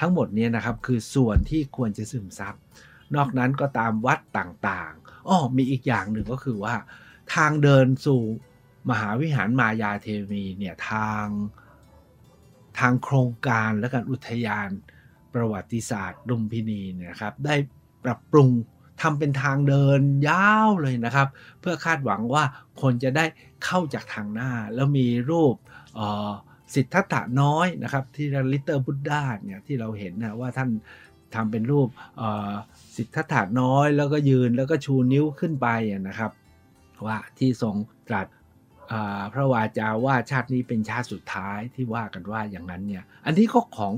[0.00, 2.54] ทั้งหมดนี้นะครับคือส่วนที่ควรจะซึมซับ
[3.14, 6.74] นอกนั้นก็ตามวัดต่างๆอ้อมีอีกอย่างหนึ่งก็คือว่า
[7.34, 8.22] ทางเดินสู่
[8.90, 11.26] มหาวิหารมายาเทวีเนี่ยทาง
[12.78, 14.68] ทางโครงการและการอุทยาน
[15.34, 17.56] ประวัติศาสตร์ลุมพินีเนี่ยครับได้
[18.04, 18.48] ปรับปรุง
[19.02, 21.28] ทำเป็นทางเดินยาวเลยนะครับ
[21.60, 22.44] เพื่อคาดหวังว่า
[22.82, 23.24] คนจะได้
[23.64, 25.54] เข้าจากทางหน้า แล้วมีรูป
[26.74, 30.70] สิทธัตถะน้อยนะครับที่ลิเตอร์บุตดาเนี่ยที่เราเห็นนะว่าท่าน
[31.34, 31.88] ทำเป็นรูป
[32.96, 35.68] สิทธัตถะน้อยแล้วก็ยืนแล้วก็ชูนิ้วขึ้นไป
[36.08, 36.30] นะครับ
[37.06, 37.76] ว่าที่ทรง
[38.08, 38.26] ตรัส
[39.32, 43.94] พระวาจาว่าชาตินี้เป็นชาติสุดท้ายที่ว่ากันว่าอย่างนั้นเนี่ยอันนี้ก็ของ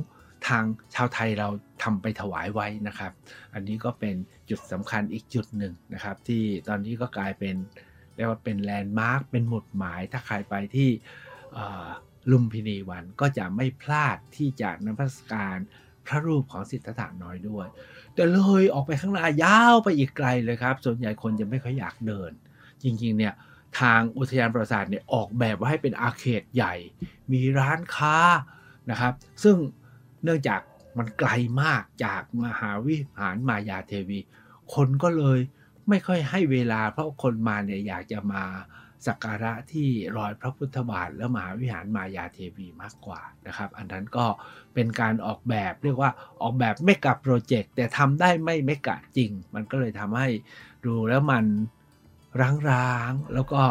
[0.49, 1.49] ทางชาวไทยเรา
[1.83, 3.13] ทำไปถวายไว้นะครับ
[3.55, 4.17] อันนี้ก็เป็น
[4.51, 7.57] จุดสำคัญอีกจุดหนึ่งนะครับ ที่ตอนนี้ก็กลายเป็น
[8.17, 10.89] เรียกว่าเป็นแลนด์มาร์คเป็นหมุดหมาย ถ้าใครไปที่
[12.31, 15.57] ลุมพินีวันก็จะไม่พลาดที่จะนมัสการ
[16.07, 17.67] พระรูปของสิทธัตถะน้อยด้วย
[18.15, 22.31] แต่เลยออกไปข้างหน้ายาวไปอีกไกลเลยครับ ส่วนใหญ่คนจะไม่ค่อยอยากเดิน
[22.83, 23.35] จริงๆเนี่ย
[23.81, 26.75] ทางอุทยานประวัติศาสตร์เนี่ยออกแบบว่าให้เป็นอาเขตใหญ่
[27.33, 28.17] มีร้านค้า
[28.91, 29.57] นะครับ ซึ่ง
[30.23, 30.61] เนื่องจาก
[30.99, 31.31] มันไกล
[31.63, 34.19] มากจากมหาวิหารมายาเทวี
[34.75, 35.39] คนก็เลย
[35.89, 38.45] ไม่ค่อยให้เวลา เพราะคนมาเนี่ยอยากจะมา
[39.07, 44.27] สักการะที่รอยพระพุทธบาทและมหาวิหารมายาเทวีมากกว่านะครับ อันนั้นก็
[44.75, 46.11] เป็นการออกแบบเรียกว่า
[46.43, 50.29] ออกแบบไม่กับโปรเจกต์แต่ทำได้ไม่ไม่กะจริง มันก็เลยทำให้
[50.85, 51.45] ดูแล้วมัน
[52.71, 53.63] ร้างๆแล้วก็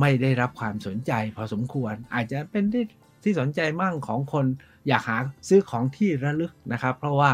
[0.00, 2.84] ไม่ได้รับความสนใจพอสมควร อาจจะเป็นที่
[3.22, 4.46] ที่สนใจมั่งของคน
[4.88, 5.16] อยากหา
[5.48, 7.30] ซื้อของที่ระลึกนะครับ เพราะว่า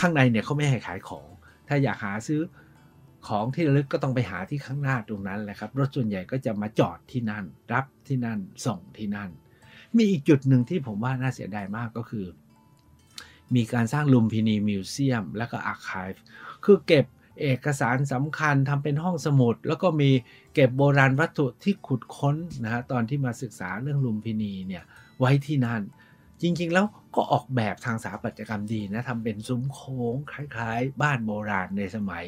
[0.00, 1.26] ข้างในเนี่ยเขาไม่ให้ขายของ
[1.68, 2.40] ถ้าอยากหาซื้อ
[3.28, 9.30] ของที่ระลึกก็ต้องไปหาที่ข้างหน้าตรงนั้นแหละครับ รถส่วนใหญ่ก็จะมาจอดที่นั่น รับที่นั่นส่งที่นั่น
[9.96, 12.26] มีอีกจุดหนึ่งที่ผมว่าน่าเสียดายมากก็คือ
[13.54, 16.14] มีการสร้างลุมพินี museum และก็ archive
[16.64, 17.06] คือเก็บ
[17.40, 20.10] เอกสารสำคัญทำเป็นห้องสมุด แล้วก็มี
[20.54, 24.84] เก็บโบราณวัตถุที่ขุดค้นนะฮะตอนที่มาศึกษาเรื่องลุมพินีเนี่ย
[25.20, 25.82] ไว้ที่นั่น
[26.42, 32.26] จริง ๆ แล้วก็ออกแบบทางสถาปัตยกรรมดีนะทำเป็นซุ้มโค้งคล้าย ๆ บ้านโบราณในสมัย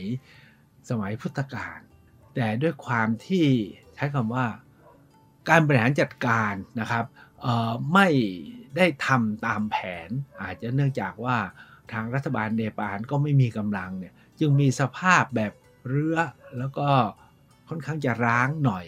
[0.90, 1.80] สมัยพุทธกาล
[2.34, 3.46] แต่ด้วยความที่
[3.94, 4.46] ใช้คำว่า
[5.48, 7.04] การบริหารจัดการนะครับ
[7.94, 8.08] ไม่
[8.76, 10.08] ได้ทำตามแผน
[10.42, 11.36] อาจจะเนื่องจากว่า
[11.92, 15.52] ทางรัฐบาลเนปาลก็ไม่มีกำลังเนี่ยจึงมีสภาพแบบ
[15.88, 16.18] เรือ
[16.58, 16.88] แล้วก็
[17.68, 18.86] ค่อนข้างจะร้างหน่อย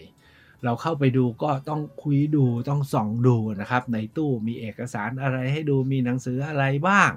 [0.63, 7.11] เราเข้าไปดูก็ต้องคุยดูต้องส่องดูนะครับ ในตู้มีเอกสารอะไรให้ดูมีหนังสืออะไรบ้าง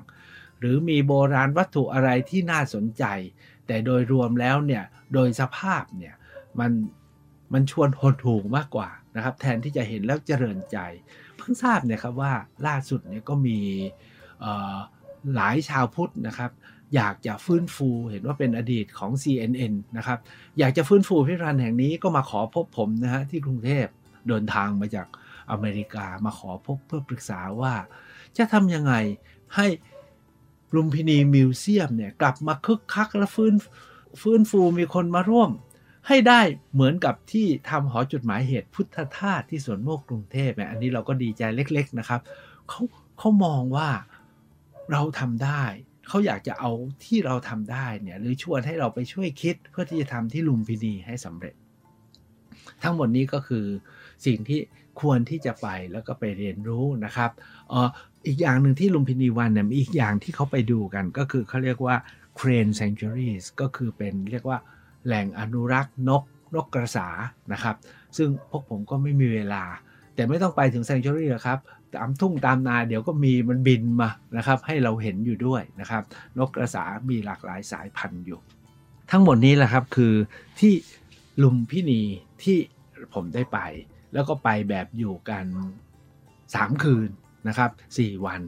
[0.61, 3.05] หรือมีโบราณวัตถุอะไรที่น่าสนใจ
[3.67, 6.15] แต่โดยรวมแล้วเนี่ยโดยสภาพเนี่ย
[6.61, 6.73] มัน
[7.53, 10.79] มันชวนหดหู่มากกว่านะครับ แทนที่จะเห็นแล้วเจริญใจ
[11.37, 12.33] เพิ่งทราบเนี่ยครับว่า
[12.67, 13.59] ล่าสุดเนี่ยก็มี
[15.35, 16.51] หลายชาวพุทธนะครับ
[16.95, 20.19] อยากจะฟื้นฟูเห็นว่าเป็นอดีตของ CNN นะครับ
[20.59, 23.87] อยากจะฟื้นฟูพิพิธภัณฑ์แห่งนี้ก็มาขอพบผมนะฮะที่กรุงเทพ
[24.29, 25.07] เดินทางมาจาก
[25.51, 27.75] อเมริกามาขอพบเพื่อปรึกษาว่า
[28.37, 28.95] จะทำยังไง
[29.55, 29.67] ให้
[30.75, 33.55] ลุมพินี museum เนี่ยกลับมาคึกคักและฟื้น
[34.21, 35.51] ฟื้นฟูมีคนมาร่วม
[36.09, 36.41] ให้ได้
[36.73, 42.21] เหมือนกับที่ทำหอจดหมายเหตุพุทธทาสที่สวนโมกข์กรุงเทพเนี่ยอันนี้เราก็ดีใจเล็ก ๆนะครับ
[42.69, 42.83] เขา
[43.19, 43.89] เขามองว่า
[44.93, 45.65] เราทำได้
[46.09, 46.71] เขาอยากจะเอา
[47.05, 51.55] ที่เราทำได้เนี่ยหรือชวนให้เราไปช่วยคิดเพื่อที่จะทำที่ลุมพินีให้สำเร็จ
[52.83, 53.67] ทั้งหมดนี้ก็คือ
[54.27, 54.61] สิ่งที่
[55.01, 57.31] ควรที่จะไปแล้วก็ไปเรียนรู้นะครับ
[57.73, 57.89] ออ
[58.27, 61.97] อีกอย่างหนึ่งที่ลุมพินีวันเนี่ยมีอีกอย่างที่เขาไปดูกันก็คือเขาเรียกว่า
[62.39, 64.59] crane sanctuaries ก็คือเป็นเรียกว่า
[65.07, 66.23] แหล่งอนุรักษ์นก
[66.55, 67.09] นกกระสา
[67.53, 67.77] นะครับ
[68.17, 69.65] ซึ่งพวกผมก็ไม่มีเวลา
[70.15, 71.59] แต่ไม่ต้องไปถึง sanctuary หรอกครับ
[71.97, 76.03] ตามทุ่งตามนาเดี๋ยวก็มีมันบินมานะครับ ให้เราเห็นอยู่ด้วยนะครับ
[76.39, 78.41] นกกระสามีหลากหลายสายพันธุ์อยู่
[79.11, 80.15] ทั้งหมดนี้แหละครับคือ
[80.59, 80.73] ที่
[81.43, 82.03] ลุมพินี
[82.43, 82.59] ที่
[83.15, 83.59] ผมได้ไป
[84.15, 85.47] แล้วก็ไปแบบอยู่กัน
[86.15, 87.09] 3 คืน
[87.49, 88.41] นะครับ 4 วัน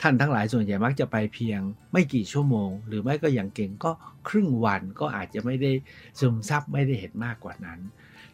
[0.00, 1.60] ท่านทั้งหลายส่วนใหญ่มักจะไปเพียง
[1.92, 3.90] ไม่กี่ชั่วโมง หรือไม่ก็อย่างเก่งก็
[4.28, 5.72] ครึ่งวันก็อาจจะไม่ได้
[6.20, 7.80] ซึมซับไม่ได้เห็นมากกว่านั้น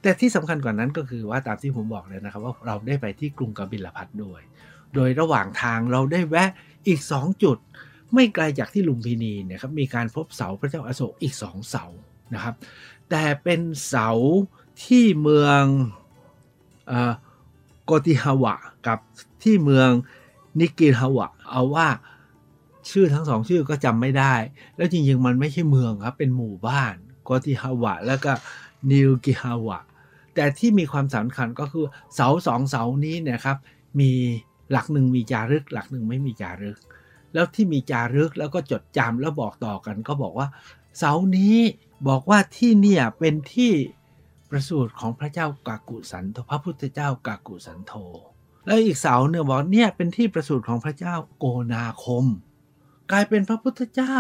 [0.03, 4.41] แต่ที่สำคัญกว่านั้นก็คือว่าตามที่ผมบอกเลยนะครับว่าเราได้ไปที่กรุงกบิลพัทด้วย
[4.95, 6.51] โดยระหว่างทางเราได้แวะ
[6.87, 7.59] อีก 2 จุด
[8.15, 11.85] ไม่ไกลจากที่ลุมพินีเนี่ยครับมีการพบเสาพระเจ้าอาโศกอีก 2 เสา
[12.35, 12.55] นะครับ
[13.11, 14.09] แต่เป็นเสา
[14.85, 15.63] ที่เมือง
[17.85, 18.55] โกติฮาวะ
[18.87, 18.99] กับ
[19.43, 19.91] ที่เมือง
[20.61, 21.89] นิกิฮาวะเอาว่า
[22.91, 24.35] ชื่อทั้งสองชื่อก็จำไม่ได้
[24.77, 28.33] แล้วจริงๆ มันไม่ใช่เมืองครับ เป็นหมู่บ้านโกติฮาวะ แล้วก็
[28.91, 29.79] นิวกิฮาวะ
[30.39, 33.59] แต่ที่มีความสำคัญก็คือเสาสองเสานี้เนี่ยครับ
[34.01, 34.13] มี
[34.73, 36.79] หลักหนึ่งมีจารึก หลักหนึ่งไม่มีจารึก
[37.35, 40.49] แล้วที่มีจารึกแล้วก็จดจำแล้วบอกต่อกัน ก็บอกว่า
[40.99, 41.57] เสานี้
[42.09, 43.73] บอกว่าที่เนี่ยเป็นที่
[44.51, 47.93] ประสูติของพระเจ้ากากุสันโธพระพุทธเจ้ากากุสันโธ
[48.67, 52.25] แล้วอีกเสาเนี่ยบอกเนี่ยเป็นที่ประสูติของพระเจ้าโกนาคม
[53.11, 54.19] กลายเป็นพระพุทธเจ้า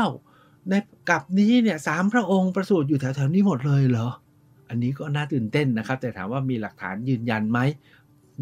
[0.69, 0.73] ใน
[1.09, 4.09] กับนี้เนี่ยสามพระองค์ประสูติอยู่แถวๆนี้หมดเลยเหรอ
[4.69, 7.59] อันนี้ก็น่าตื่นเต้นนะครับ แต่ถามว่ามีหลักฐานยืนยันไหม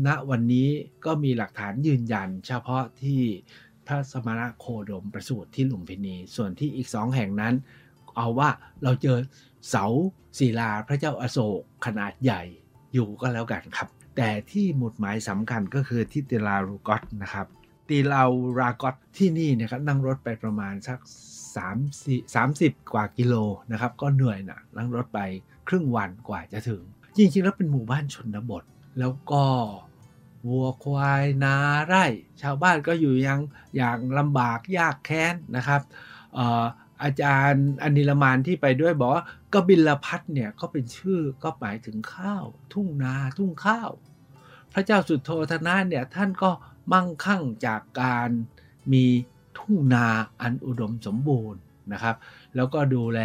[0.07, 0.69] ณวันนี้
[1.05, 3.21] ก็มีหลักฐานยืนยัน เฉพาะที่
[3.87, 7.55] พระสมณโคดมประสูติที่หลุมพินี ส่วนที่อีกสองแห่งนั้น
[8.17, 8.49] เอาว่า
[8.83, 9.19] เราเจอ
[9.71, 9.85] เสา
[10.39, 12.43] ศิลาพระเจ้าอาโศกขนาดใหญ่
[12.95, 17.47] อยู่ก็แล้วกันครับ แต่ที่หมุดหมายสำคัญก็คือที่ติลารูกอตนะครับ
[17.89, 18.23] ติลา
[18.61, 20.99] รากอตที่นี่นะครับนั่งรถไปประมาณสัก
[21.57, 23.35] 3 30 กว่ากิโล
[23.73, 25.21] นะครับ ก็เหนื่อยนะนั่งรถไป
[25.69, 26.83] ครึ่งวันกว่าจะถึง
[27.17, 28.65] จริงๆ แล้วเป็นหมู่บ้านชนบท
[28.99, 29.45] แล้วก็
[30.49, 32.05] วัวควายนาไร่
[32.43, 33.41] ชาวบ้านก็อยู่ยัง
[33.77, 35.83] อย่างลำบากยากแค้นนะครับ
[37.03, 43.91] อาจารย์อนิลมานที่ไปด้วยบอกว่ากบิลพัทเนี่ยก็เป็นชื่อก็หมายถึงข้าว ทุ่งนาทุ่งข้าว
[44.73, 46.51] พระเจ้าสุดโทธนะเนี่ยท่านก็
[46.93, 48.31] มั่งคั่งจากการ
[48.93, 49.05] มี
[49.59, 50.07] ทุ่งนา
[50.41, 51.61] อันอุดมสมบูรณ์
[51.93, 52.17] นะครับ
[52.57, 53.21] แล้วก็ดูแล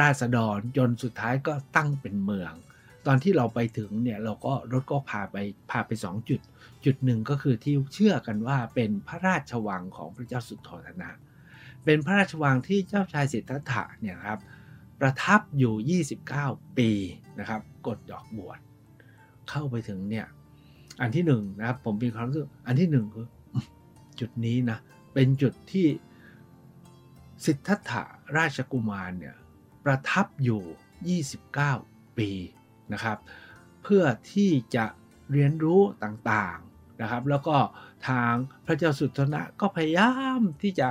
[0.00, 2.52] ราษฎรจนสุดท้ายก็ตั้งเป็นเมือง
[3.06, 5.36] ตอนที่เราไปถึงเนี่ยเราก็รถก็พาไป
[5.70, 6.40] พาไปสองจุด
[6.84, 11.12] จุดหนึ่งก็คือที่เชื่อกันว่าเป็นพระราชวังของพระเจ้าสุดโทธนะ
[11.84, 14.38] เป็นพระราชวังที่เจ้าชายสิทธัตถะเนี่ยครับ
[15.00, 16.00] ประทับอยู่
[16.42, 16.90] 29 ปี
[17.38, 18.58] นะครับกดดอกบวช
[19.48, 20.26] เข้าไปถึงเนี่ย
[21.00, 23.26] อันที่หนึ่งนะครับผมมีความรู้สึกอันที่หนึ่งคือ
[24.20, 24.78] จุดนี้นะ
[25.14, 25.86] เป็นจุดที่
[27.44, 28.02] สิทธัตถะ
[28.36, 29.36] ราชกุมารเนี่ย
[29.86, 30.62] ประทับอยู่
[31.62, 32.30] 29 ปี
[32.92, 33.18] นะครับ
[33.82, 34.86] เพื่อที่จะ
[35.32, 37.56] เรียนรู้ต่างๆนะครับ แล้วก็
[38.08, 38.32] ทาง
[38.66, 40.88] พระเจ้าสุทนะก็พยายามที่จะ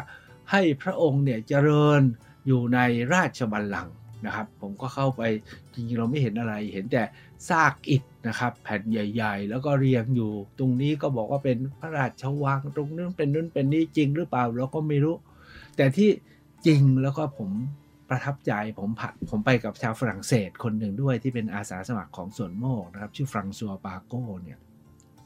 [0.52, 2.02] ให้พระองค์เนี่ยเจริญ
[2.48, 2.80] อยู่ใน
[3.14, 5.22] ราชบัลลังก์นะครับ ผมก็เข้าไป
[5.74, 7.04] จริงๆเราไม่เห็นอะไร เห็นแต่
[7.50, 15.16] ซากอิฐนะครับ แผ่นใหญ่ ๆ แล้วก็เรียงอยู่ ตรงนี้ก็บอกว่าเป็นพระราชวังตรงนั้นเป็นนู้นเป็นนี้จริงหรือเปล่าเราก็ไม่รู้
[15.76, 16.10] แต่ที่
[16.66, 17.50] จริงแล้วก็ผม
[18.10, 24.60] ประทับใจผมผัดผมไปกับชาวฝรั่งเศสคนหนึ่งด้วยที่เป็นอาสาสมัครของสวนโมกนะครับ ชื่อฟรังซัวปาโก้เนี่ย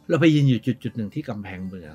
[0.09, 1.93] เราไปยืนอยู่จุดจุดหนึ่งที่กำแพงเมือง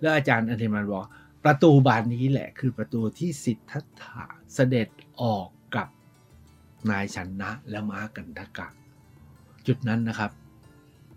[0.00, 1.04] แล้วอาจารย์อันเทมันบอก
[1.44, 4.88] ประตูบานนี้แหละ คือประตูที่สิทธัตถะเสด็จ
[5.22, 5.88] ออกกับ
[6.90, 8.68] นายชนนะและม้ากันทกะ
[9.66, 10.30] จุดนั้นนะครับ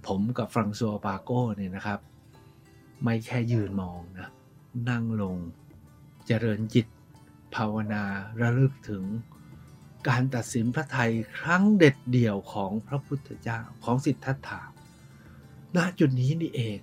[0.07, 1.99] ผมกับฟรังซัวปาโก้เนี่ยนะครับ
[3.03, 4.29] ไม่แค่ยืนมองนะ
[4.89, 5.37] นั่งลง
[6.27, 6.87] เจริญจิต
[7.55, 8.03] ภาวนา
[8.41, 9.03] ระลึกถึง
[10.07, 14.61] การตัดสินพระไทยครั้งเด็ดเดี่ยวของพระพุทธเจ้าของสิทธัตถะ
[15.75, 16.79] ณจุดนี้นี่เอง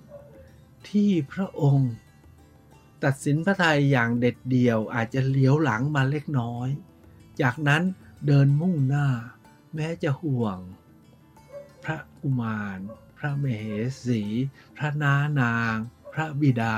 [0.87, 1.91] ที่พระองค์
[3.03, 6.69] ตัดสินพระทัยอย่างเด็ดเดี่ยวอาจจะเลี้ยวหลังมาเล็กน้อย
[7.41, 7.83] จากนั้น
[8.27, 9.07] เดินมุ่งหน้า
[9.75, 10.57] แม้จะห่วง
[11.83, 12.79] พระกุมาร
[13.17, 13.65] พระเมเห
[14.05, 14.21] สี
[14.77, 15.75] พระนานาง
[16.13, 16.77] พระบิดา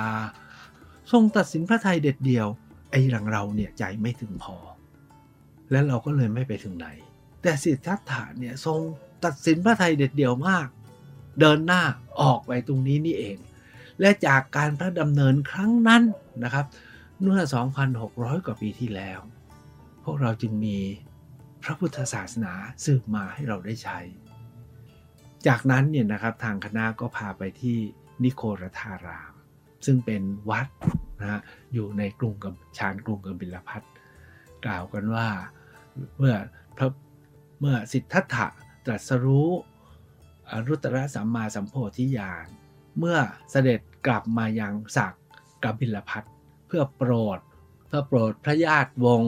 [1.12, 2.48] ทรงตัดสินพระทัยเด็ดเดี่ยว
[2.94, 4.56] ไอ้หลังเราเนี่ยใจไม่ถึงพอ
[5.72, 6.88] และเราก็เลยไม่ไปถึงไหน
[7.42, 8.80] แต่สิทธัตถะเนี่ยทรง
[9.26, 10.68] ตัดสินพระไทยเด็ดเดี่ยวมาก
[11.40, 11.84] เดินหน้า
[12.22, 13.38] ออกไปตรงนี้นี่เอง
[14.00, 16.04] และจากการพระดำเนินครั้งนั้น
[16.44, 16.66] นะครับ
[17.22, 17.40] เมื่อ
[17.94, 19.20] 2,600 กว่าปีที่แล้ว
[20.04, 20.78] พวกเราจึงมี
[21.64, 22.54] พระพุทธศาสนา
[22.86, 24.00] สืบมาให้เราได้ใช้
[25.48, 27.78] จากนั้นเนี่ยนะครับทางคณะก็พาไปที่
[28.24, 29.33] นิโครธาราม
[29.86, 30.68] ซึ่งเป็นวัด
[31.20, 31.42] นะฮะ
[31.74, 33.82] อยู่ในกรุงกับชานกรุงกบิลพัท
[34.66, 35.28] กล่าวกันว่า
[36.18, 36.36] เมื่อ
[36.78, 36.90] พระ
[37.60, 38.48] เมื่อสิทธัตถะ
[38.86, 39.50] ตรัสรู้
[40.52, 42.46] อรุตระสัมมาสัมโพธิญาณ
[43.00, 43.18] เมื่อ
[43.52, 45.14] เสด็จกลับมายังศัก
[45.64, 46.24] กบิลพัท
[46.68, 47.40] เพื่อโปรด
[47.88, 49.24] เพื่อโปรดพระญาติวง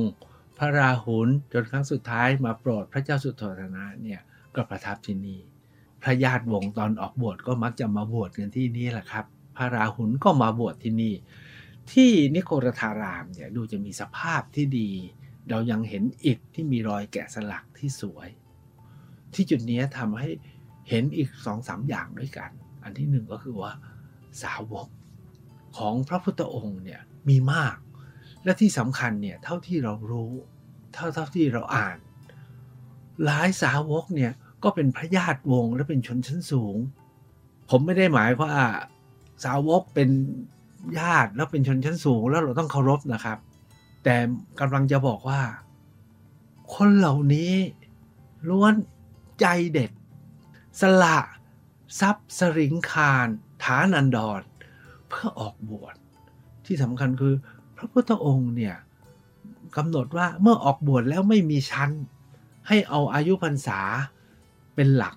[0.58, 4.22] พระราหุลจนครั้งสุดท้ายมาโปรดพระเจ้าสุโธธนะเนี่ย
[4.56, 5.39] ก็ประทับที่นี่
[6.04, 9.26] พระญาติวงศ์ตอนออกบวชก็มักจะมาบวชกันที่นี่แหละครับ
[9.58, 11.13] พระราหุลก็มาบวชที่นี่
[11.91, 14.89] ที่นิโครธารามเนี่ยดูจะมีสภาพที่ดี
[15.50, 18.30] เรายังเห็นอิฐที่มีรอยแกะสลักที่สวย
[19.34, 20.30] ที่จุดนี้ทำให้
[20.89, 22.50] เห็นอีกสองสามอย่างด้วยกัน
[22.84, 23.72] อันที่หนึ่งก็คือว่า
[24.44, 24.88] สาวก
[25.78, 27.78] ของพระพุทธองค์เนี่ยมีมาก
[28.44, 30.32] และที่สำคัญเนี่ยเท่าที่เรารู้
[30.94, 31.98] เท่าเท่าที่เราอ่าน
[33.24, 34.32] หลายสาวกเนี่ย
[34.63, 36.78] ก็เป็นพระญาติวงและเป็นชนชั้นสูง
[37.70, 38.54] ผมไม่ได้หมายว่า
[39.43, 40.10] สาวกเป็น
[41.00, 43.38] ญาติแล้วเป็นชนชั้นสูงแล้วเราต้องเคารพนะครับ
[44.04, 44.15] แต่
[44.60, 45.41] กำลังจะบอกว่า
[46.76, 47.54] คนเหล่านี้
[48.50, 48.74] ล้วน
[49.41, 49.91] ใจเด็ด
[50.82, 51.17] สละ
[52.00, 53.28] ทรัพย์สริงคาร
[53.63, 54.41] ฐานันดร
[55.10, 55.95] เพื่อออกบวช
[56.65, 57.36] ที่สำคัญคือ
[57.78, 58.76] พระพุทธองค์เนี่ย
[59.78, 61.91] กำหนดว่าเมื่อออกบวชแล้วไม่มีชั้น
[62.67, 63.80] ให้เอาอายุพรรษา
[64.76, 65.15] เป็นหลัก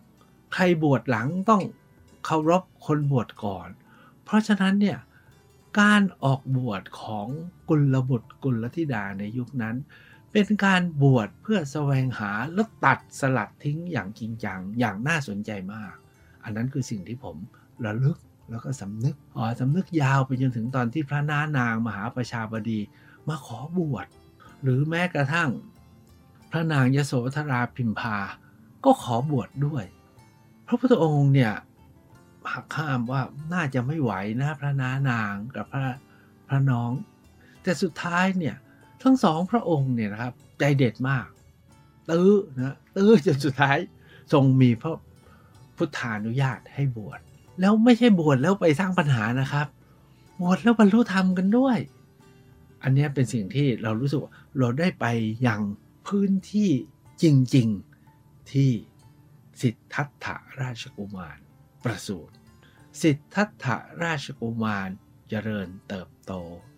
[0.55, 1.63] ใครบวชหลังต้อง
[2.25, 3.69] เคารพคนบวชก่อน
[4.29, 4.99] เพราะฉะนั้นเนี่ย
[5.81, 7.27] การออกบวชของ
[7.69, 9.77] กุลบุตรกุลธิดาในยุคนั้น
[10.33, 15.95] เป็นการบวชเพื่อแสวงหาและตัดสลัดทิ้งอย่างจริงจังอย่างน่าสนใจมาก
[16.45, 17.37] อันนั้นคือสิ่งที่ผม
[17.85, 18.19] ระลึก
[18.51, 22.81] แล้วก็สำนึกอ๋อสำนึกยาวไปจนถึงตอนที่พระนานางมหาประชาบดี
[23.29, 24.07] มาขอบวช
[24.63, 25.51] หรือแม้กระทั่ง
[26.51, 28.17] พระนางยโสธราพิมพา
[28.85, 29.85] ก็ขอบวชดด้วย
[30.67, 31.53] พระพุทธองค์เนี่ย
[32.53, 33.23] หักข้ามว่า
[33.55, 35.95] น่าจะไม่ไหวนะพระนานางกับพระ
[36.49, 36.93] พระน้อง
[37.63, 38.57] แต่สุดท้ายเนี่ย
[39.03, 41.27] ทั้งสองพระองค์เนี่ยนะครับ ใจเด็ดมาก
[42.11, 43.77] ตื้อนะตื้อจนสุดท้าย
[44.33, 44.93] ทรงมีพระ
[45.77, 47.21] พุทธานุญาตให้บวช
[47.61, 49.67] แล้วไม่ใช่บวชแล้วไปสร้างปัญหานะครับ
[50.41, 51.79] บวชแล้วบรรลุธรรมกันด้วย
[52.83, 54.21] อันนี้เป็นสิ่งที่เรารู้สึก
[54.59, 55.07] เราได้ไป
[55.47, 55.61] ยัง
[56.07, 56.71] พื้นที่
[57.23, 57.25] จ
[57.57, 57.69] ริง
[58.11, 58.71] ๆที่
[59.61, 60.27] สิทธัตถ
[60.61, 61.39] ราชกุมาร
[61.85, 62.35] ประสูติ
[63.03, 63.67] สิทธัตถ
[64.03, 64.91] ราชกุมาร
[65.29, 66.33] เจริญเติบโต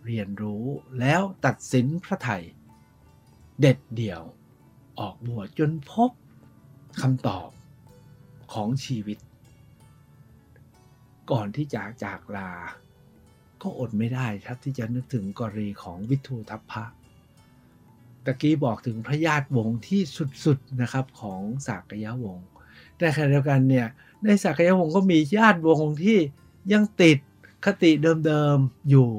[0.07, 0.65] เรียนรู้
[1.01, 2.45] แล้วตัดสินพระไทย
[3.61, 4.23] เด็ดเดี่ยว
[4.99, 6.11] ออกบวชจนพบ
[7.01, 7.49] คำตอบ
[8.53, 9.19] ของชีวิต
[11.31, 12.53] ก่อนที่จะจากลา
[13.63, 16.85] ก็อดไม่ได้ครับที่จะนึกถึงกรณีของวิทูทัพพะ
[18.25, 20.03] ตะกี้บอกถึงพระญาติวงศ์ที่
[20.45, 22.49] สุดๆนะครับของสากยวงศ์
[22.99, 23.89] แต่ขณะเดียวกันเนี่ย
[24.25, 26.19] ในสากยวงศ์ก็มีญาติวงที่
[26.73, 27.19] ยังติด
[27.65, 27.91] คติ
[28.27, 29.11] เดิมๆอยู่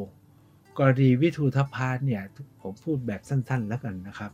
[0.78, 2.24] กรณีวิทูทัพพาเนี่ย
[2.62, 4.32] ผมพูดแบบสั้นๆแล้วกันนะครับ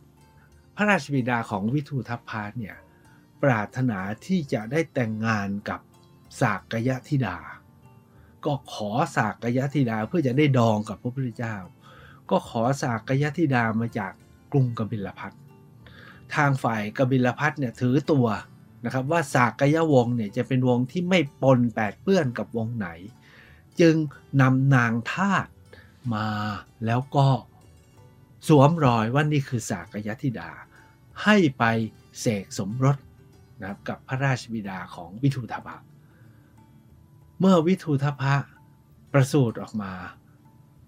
[0.76, 2.76] พระราชบิดาของวิทูทัพพาเนี่ย
[3.42, 5.80] ปรารถนาที่จะได้แต่งงานกับ
[6.40, 7.36] สากยธิดา
[8.44, 11.56] ก็ขอสากยธิดาเพื่อจะได้ดองกับพระพุทธเจ้า
[12.30, 14.12] ก็ขอสากยธิดามาจาก
[14.52, 15.32] กรุงกบิลพัท
[16.34, 18.26] ทางฝ่ายกบิลพัทเนี่ยถือตัว
[18.84, 22.88] นะครับว่าสากยวงเนี่ยจะเป็นวงที่ไม่ปนแปดเปื้อนกับวงไหน
[23.80, 23.94] จึง
[24.40, 25.46] นำนางทาต
[26.14, 26.28] มา
[26.86, 27.26] แล้วก็
[28.48, 30.50] สวมรอยว่านี่คือสากยธิดา
[31.24, 31.64] ให้ไป
[32.20, 32.96] เสกสมรส
[33.60, 35.76] นะครับกับพระราชบิดาของวิทูธพะ
[37.40, 38.34] เมื่อวิทูธพะ
[39.12, 39.92] ประสูติออกมา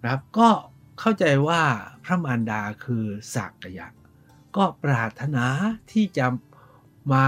[0.03, 0.49] นะครับก็
[0.99, 1.63] เข้าใจว่า
[2.05, 3.87] พระมารดาคือสากยะ
[4.57, 5.45] ก็ปรารถนา
[5.93, 6.27] ที่จะ
[7.13, 7.25] มา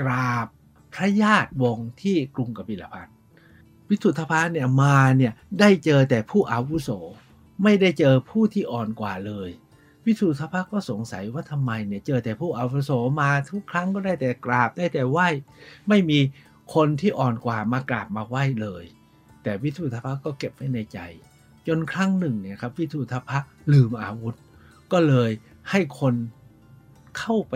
[0.00, 0.46] กราบ
[0.94, 3.08] พระญาติวงศ์ที่กรุงกบิลพัท
[3.88, 6.90] วิสุทธภาเนี่ยมาเนี่ยได้เจอแต่ผู้อาวุโส
[7.62, 9.50] ไม่ได้เจอผู้ที่อ่อนกว่าเลย
[10.04, 15.28] วิสุทธภาก็สงสัยว่าทำไมเนี่ยเจอแต่ผู้อาวุโสมาทุกครั้งก็ได้แต่กราบได้แต่ไหว้
[15.88, 16.18] ไม่มี
[16.74, 18.84] คนที่อ่อนกว่ามากราบมาไหว้เลย
[19.42, 20.98] แต่วิสุทธภาก็เก็บไว้ในใจ
[21.66, 23.38] จนครั้งหนึ่งเนี่ยครับวิสุทธภา
[23.72, 24.34] ลืมอาวุธ
[24.92, 25.30] ก็เลย
[25.70, 26.14] ให้คน
[27.18, 27.54] เข้าไป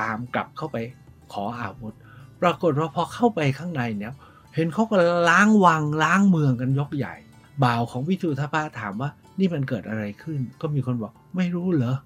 [0.00, 0.76] ตามกลับเข้าไป
[1.32, 1.94] ขออาวุธ
[2.42, 4.12] ปรากฏว่าพอเข้าไปข้างในเนี่ย
[4.54, 4.96] เห็นเขาก็
[5.30, 7.14] ล้างวังล้างเมืองกันยกใหญ่
[7.64, 11.96] บ่าวของวิทูทพาถามว่านี่มันเกิดอะไรขึ้น ก็มีคนบอกไม่รู้เหรอ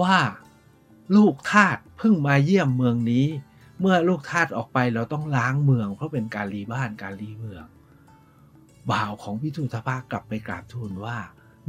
[0.00, 0.16] ว่า
[1.16, 3.26] ลูกทาสเพิ่งมาเยี่ยมเมืองนี้
[3.80, 7.64] เมื่อลูกทาสออกไปเราต้องล้างเมือง เพราะเป็นการรีบ้านการรีเมือง
[8.90, 11.16] บ่าวของวิทูทพากลับไปกราบทูลว่า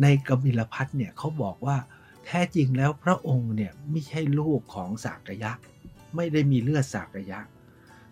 [0.01, 1.77] ในกบิลพัทเนี่ยเขาบอกว่า
[2.25, 5.51] แท้จริงแล้วพระองค์เนี่ยไม่ใช่ลูกของสากยะ
[6.15, 7.41] ไม่ได้มีเลือดสากะยะ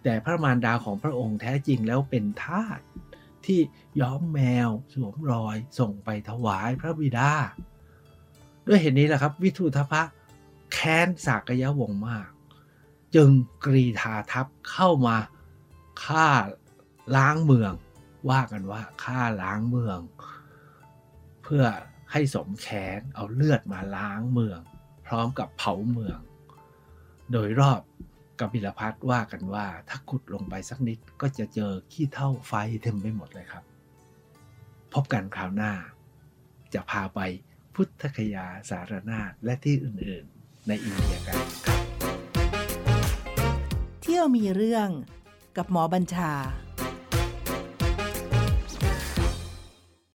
[0.04, 2.80] แต่พระมารดาของพระองค์แท้จริงแล้วเป็นทาส
[3.46, 3.60] ที่
[4.02, 7.32] ย้อมแมวสวมรอยส่งไปถวายพระบิดา
[8.68, 10.02] ด้วยเหตุนี้แหละครับ วิทูทพะ
[10.74, 12.30] แค้นสากยะวงมาก
[13.16, 13.30] จึง
[13.66, 15.18] กรีธาทัพเข้ามา
[16.06, 16.28] ฆ่า
[17.16, 17.74] ล้างเมือง
[18.30, 20.00] ว่ากันว่าฆ่าล้างเมือง
[21.44, 21.66] เพื่อ
[22.12, 24.60] ให้สมแค้นเอาเลือดมาล้างเมือง
[25.06, 26.20] พร้อมกับเผาเมือง
[27.32, 27.82] โดยรอบ
[28.39, 33.63] กบิลพัทว่ากันว่าถ้าขุดลงไปสักนิดก็จะเจอขี้เท่าไฟเต็มไปหมดเลยครับ
[34.93, 35.72] พบกันคราวหน้า
[36.74, 37.19] จะพาไป
[37.76, 41.80] พุทธคยาสารนาและที่อื่นๆ ในอินเดียกันครับ
[44.02, 44.89] เที่ยวมีเรื่อง
[45.58, 46.32] กับหมอบัญชา